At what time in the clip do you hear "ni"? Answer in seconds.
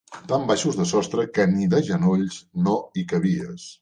1.51-1.67